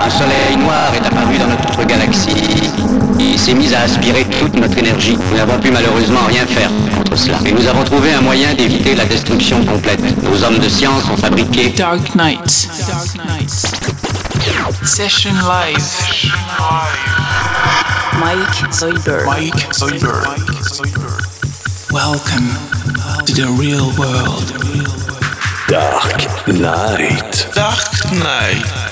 Un 0.00 0.08
soleil 0.08 0.56
noir 0.56 0.92
est 0.94 1.06
apparu 1.06 1.36
dans 1.38 1.46
notre 1.46 1.84
galaxie 1.84 2.30
et 3.18 3.36
s'est 3.36 3.52
mis 3.52 3.74
à 3.74 3.82
aspirer 3.82 4.24
toute 4.24 4.54
notre 4.54 4.78
énergie. 4.78 5.18
Nous 5.30 5.36
n'avons 5.36 5.58
pu 5.60 5.70
malheureusement 5.70 6.20
rien 6.26 6.46
faire 6.46 6.70
contre 6.96 7.16
cela. 7.16 7.38
Mais 7.42 7.52
nous 7.52 7.66
avons 7.66 7.84
trouvé 7.84 8.14
un 8.14 8.22
moyen 8.22 8.54
d'éviter 8.54 8.94
la 8.94 9.04
destruction 9.04 9.62
complète. 9.64 10.00
Nos 10.22 10.42
hommes 10.42 10.58
de 10.58 10.68
science 10.68 11.04
ont 11.12 11.16
fabriqué 11.16 11.68
Dark 11.70 12.14
Knight. 12.14 12.48
Session 14.84 15.32
live. 15.32 15.84
Mike 18.18 18.72
Zoidberg. 18.72 19.26
Mike 19.26 19.72
Zoidberg. 19.74 20.26
Welcome 21.92 22.48
to 23.26 23.32
the 23.34 23.48
real 23.58 23.90
world. 23.98 24.52
Dark 25.68 26.46
Knight. 26.48 27.48
Dark 27.54 28.12
Knight. 28.12 28.89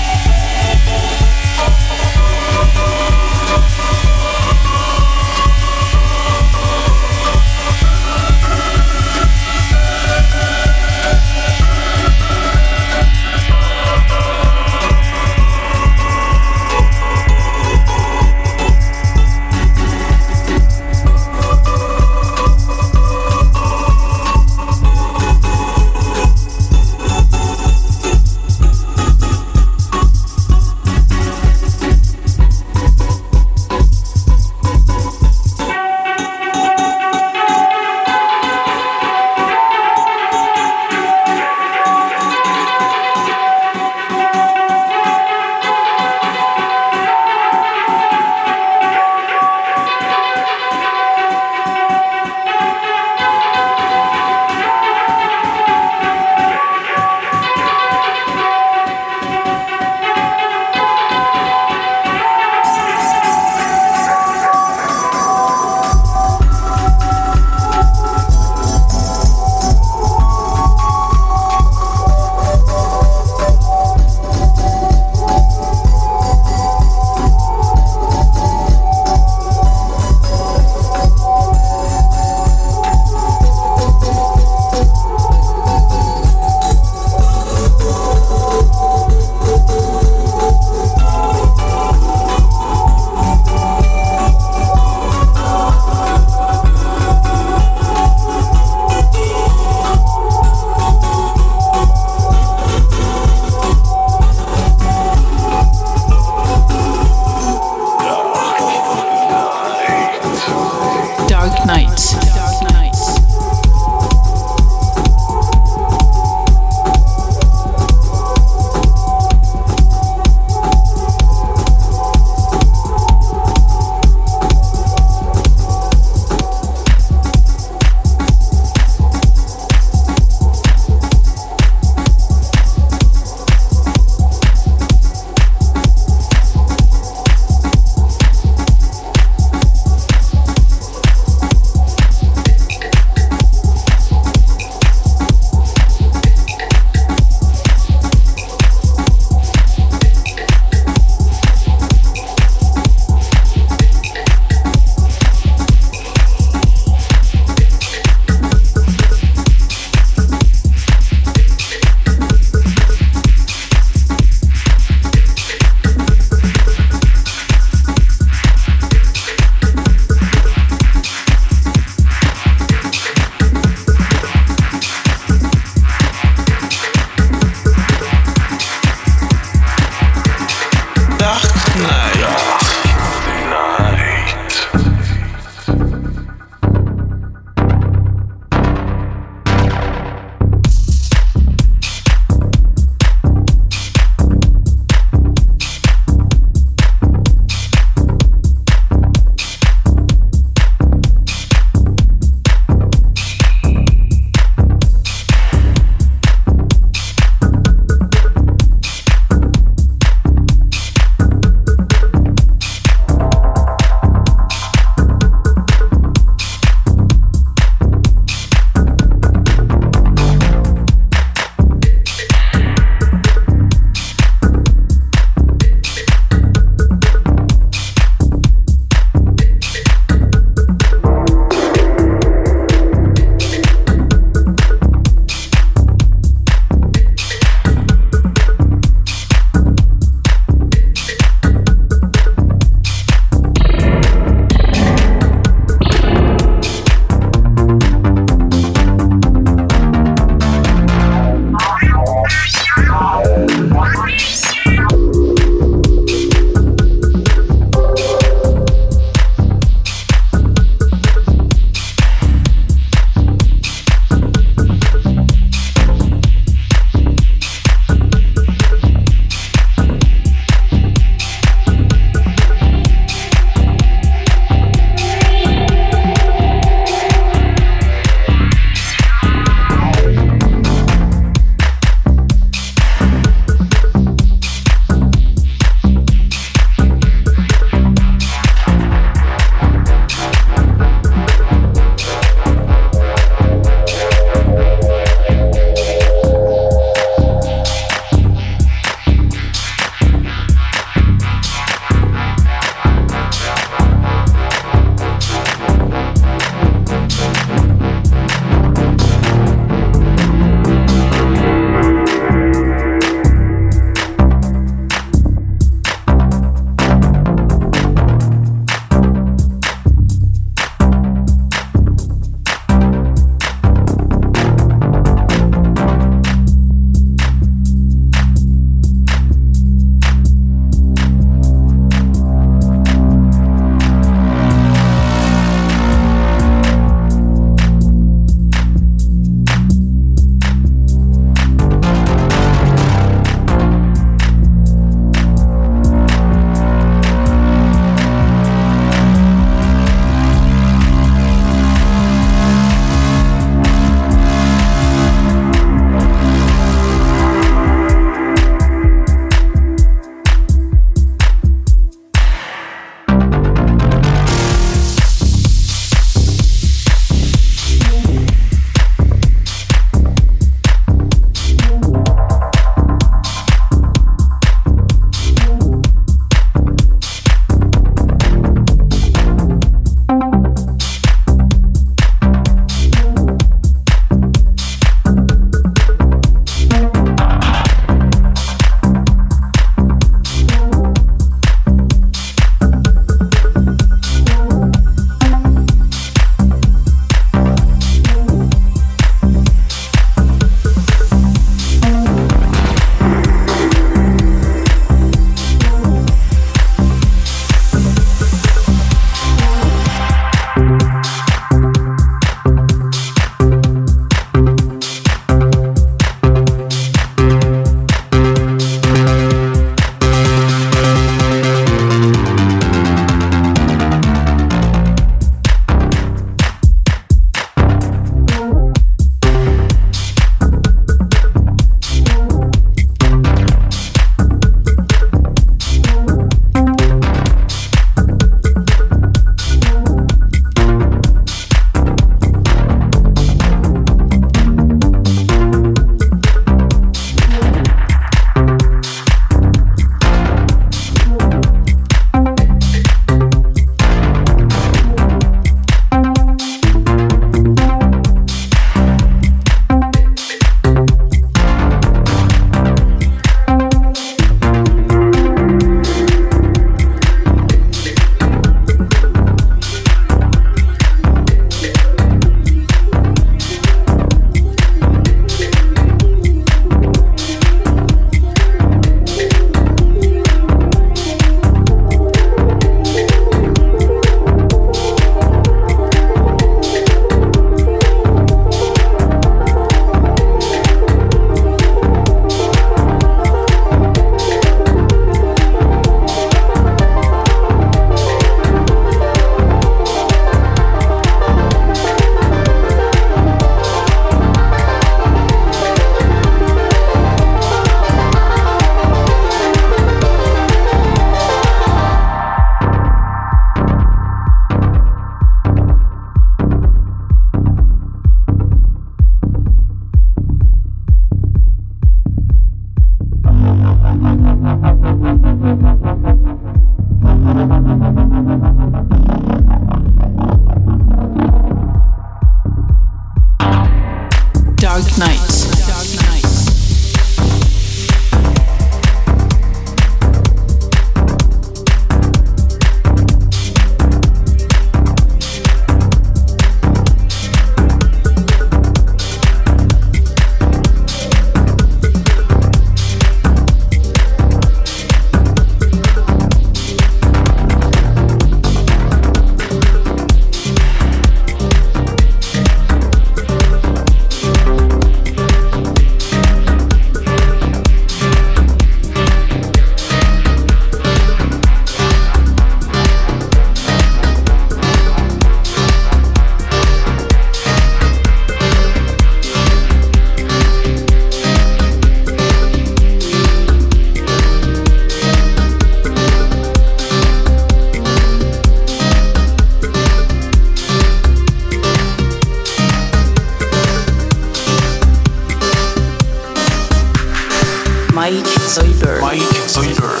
Zoidberg. 598.08 599.02
Mike 599.02 599.20
Zoidberg. 599.46 600.00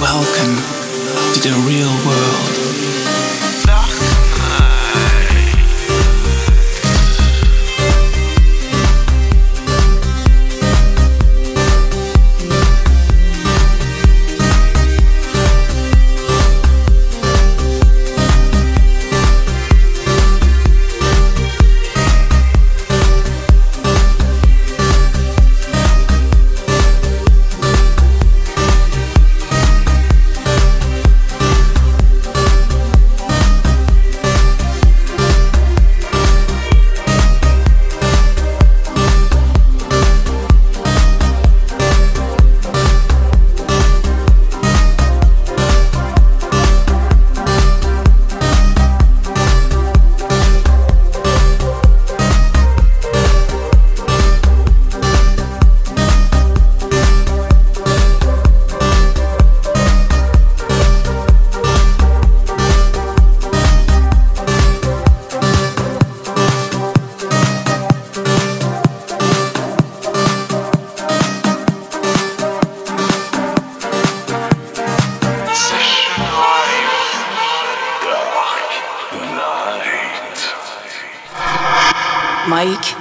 Welcome 0.00 0.56
to 1.34 1.40
the 1.40 1.54
real 1.68 1.92
world. 2.04 3.51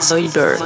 Zoidberg. 0.01 0.59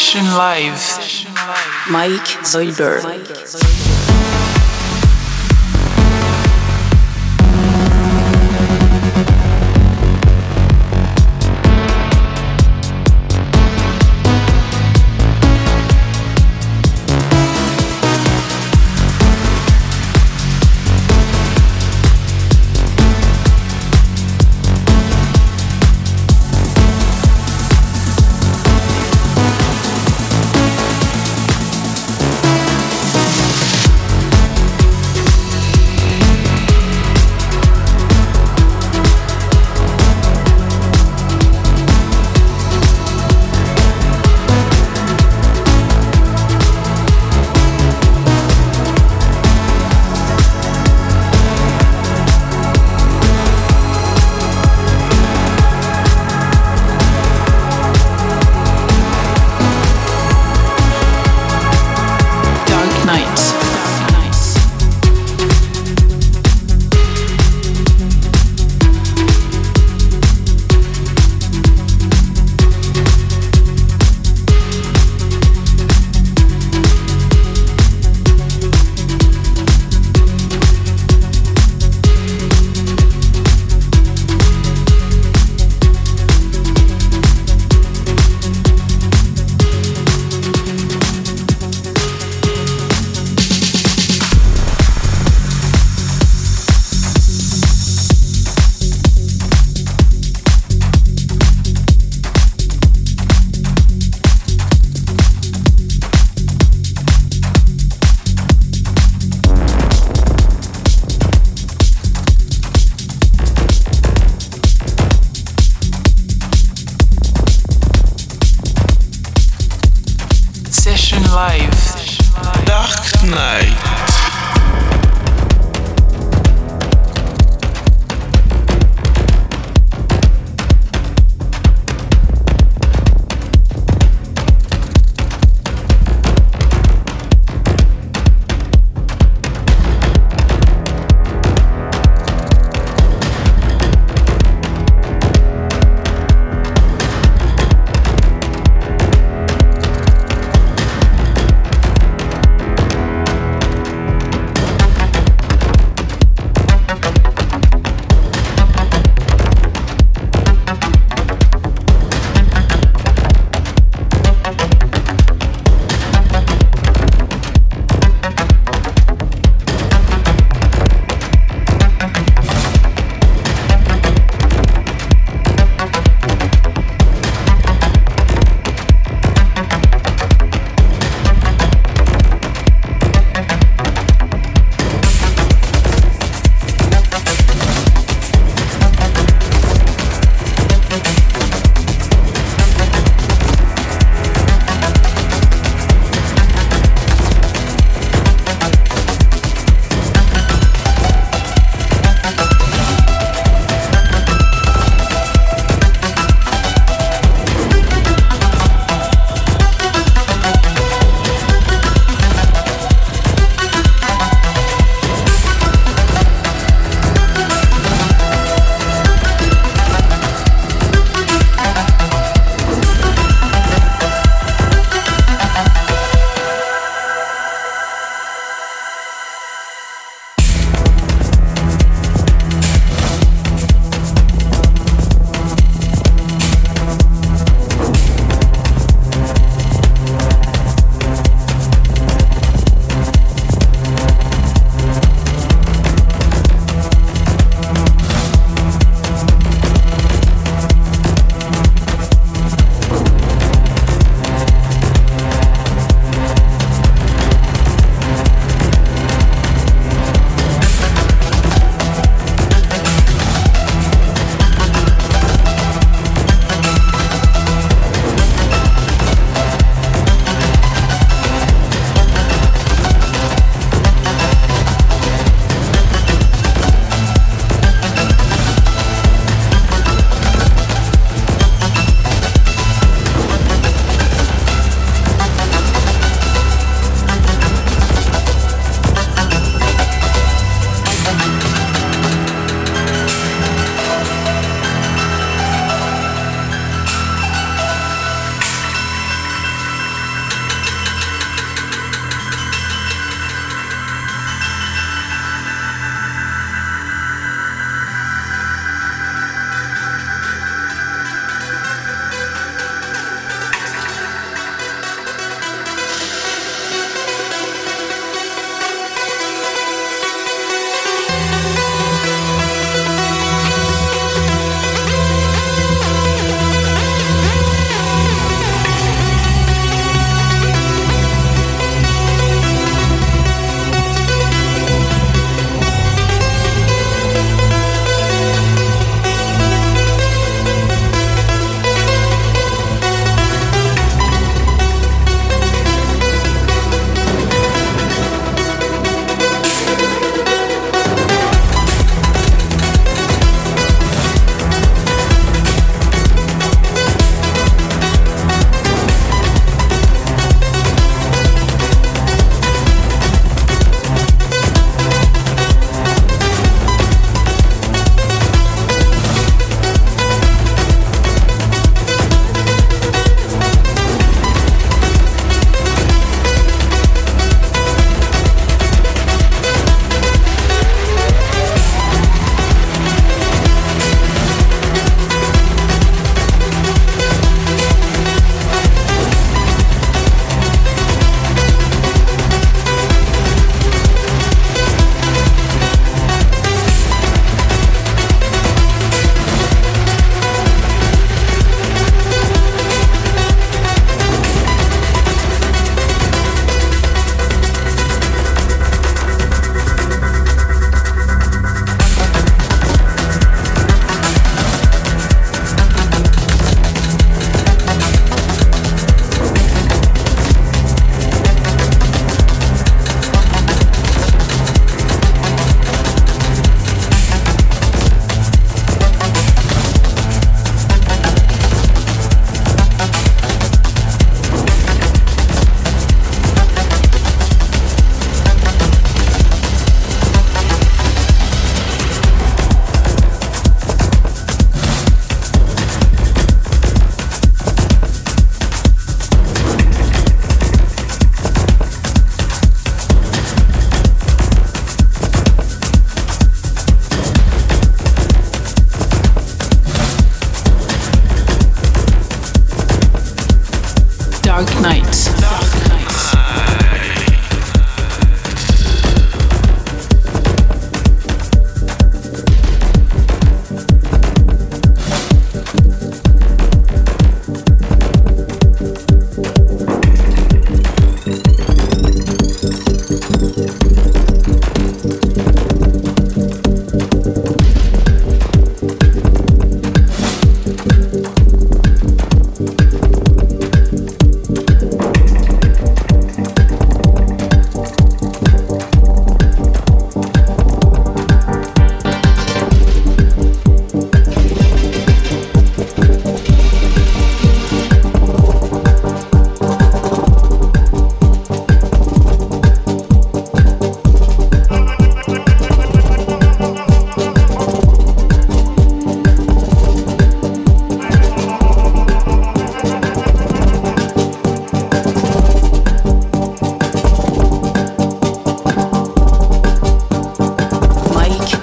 Session 0.00 0.24
Live. 0.34 0.80
Mike 1.90 2.24
Zoidberg. 2.42 3.89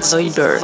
Zoidberg. 0.07 0.61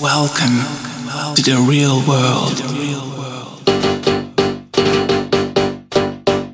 Welcome 0.00 0.64
to 1.34 1.42
the 1.42 1.56
real 1.68 2.00
world. 2.08 2.58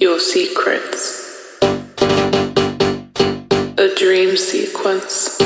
Your 0.03 0.19
secrets. 0.19 1.23
A 3.79 3.95
dream 3.95 4.37
sequence. 4.37 5.39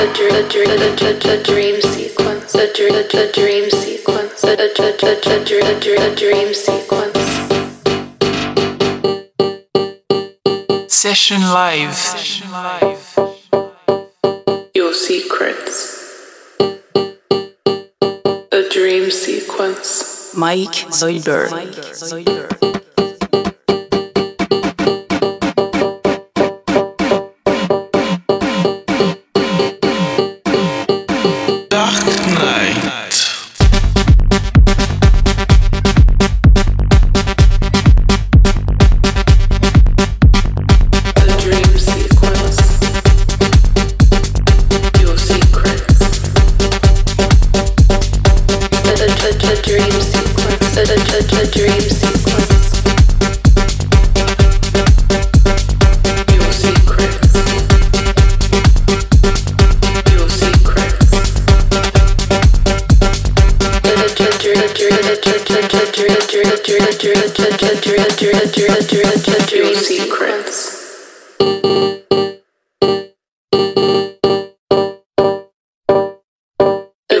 A 0.00 0.12
dream, 0.12 0.42
sequence. 0.42 1.24
A 1.24 1.42
dream, 1.44 1.80
sequence. 1.80 2.54
A 2.56 2.72
dream, 2.74 2.94
a 6.02 6.16
dream 6.16 6.54
sequence. 6.54 7.28
Session 10.92 11.42
live. 11.42 12.47
Mike 20.38 20.86
Zoidberg. 20.92 21.50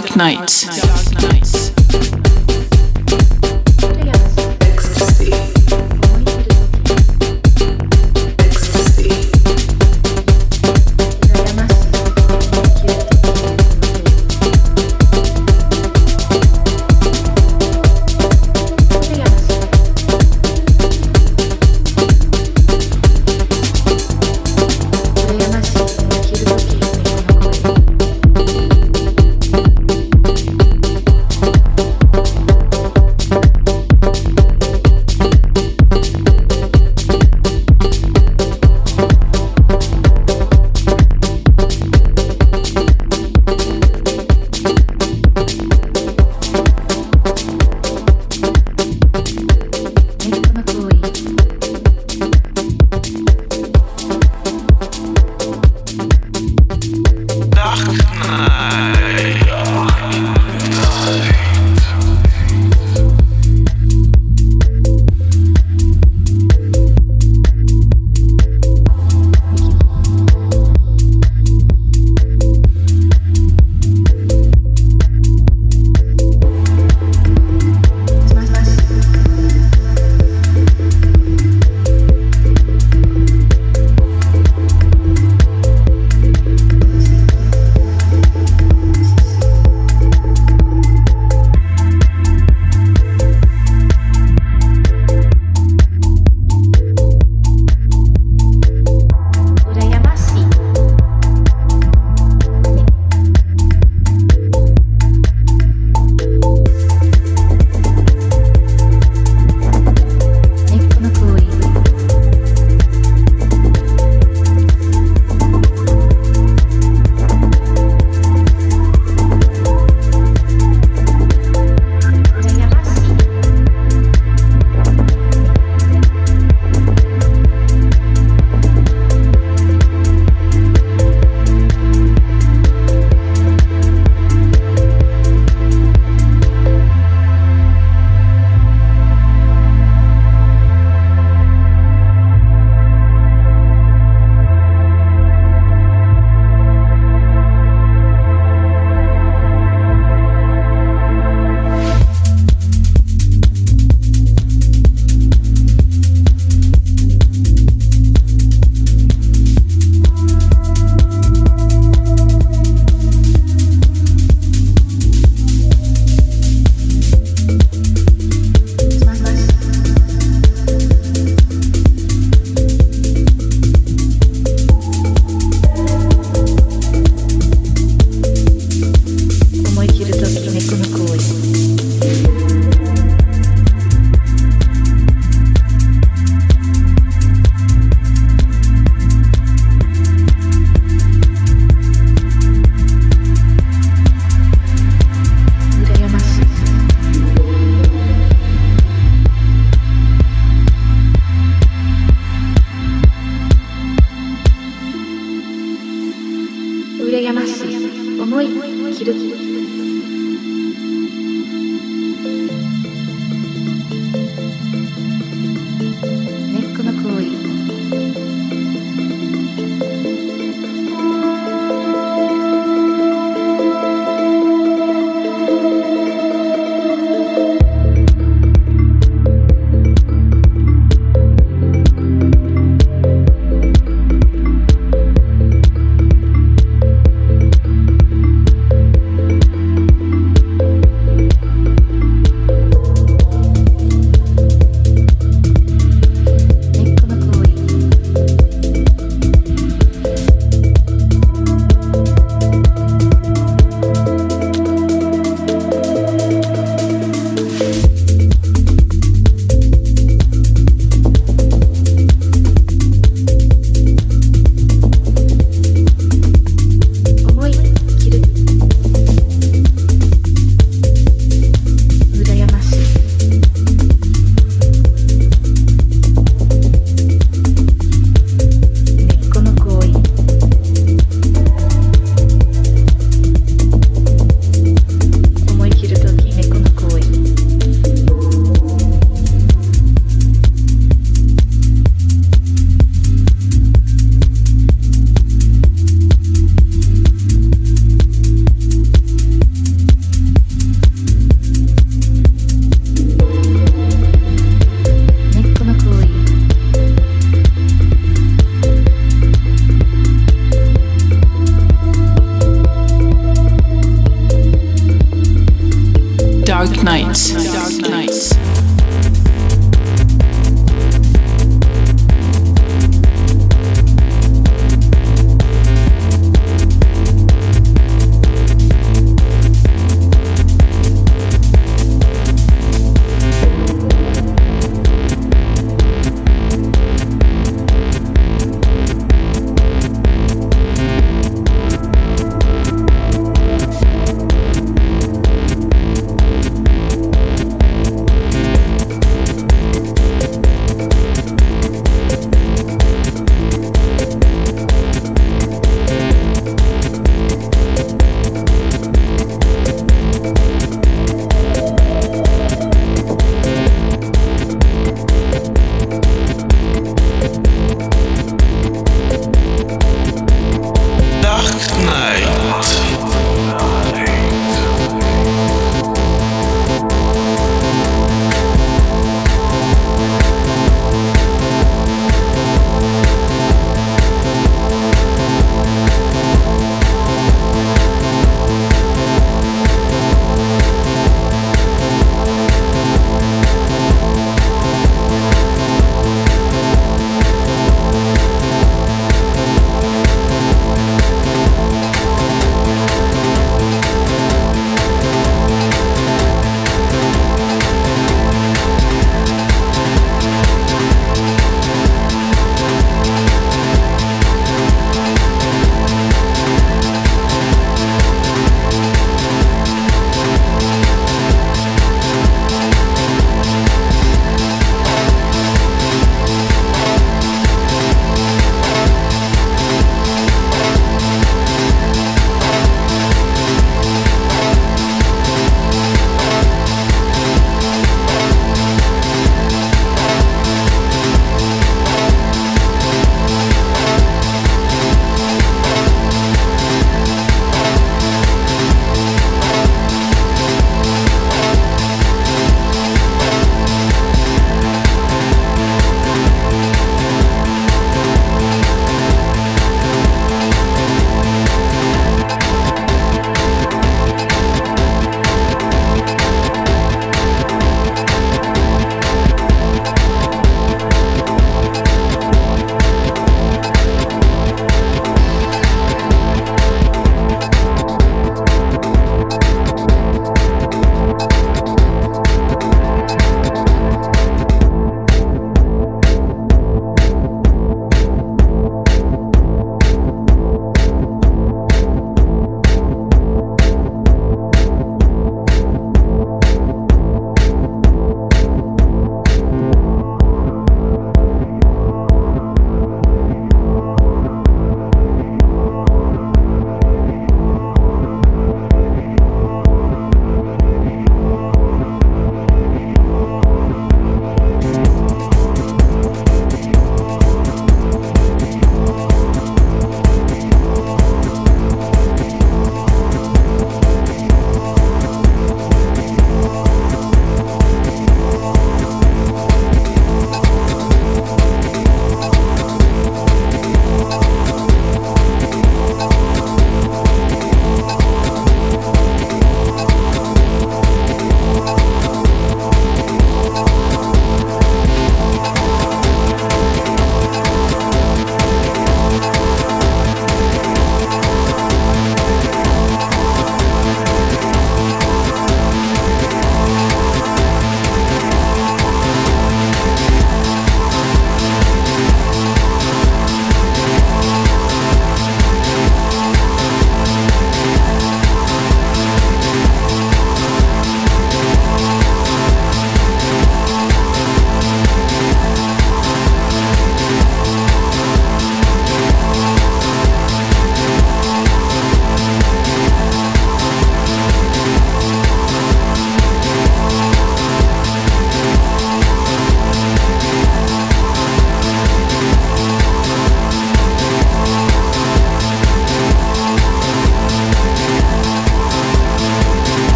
Dark 0.00 0.16
Knight. 0.16 0.51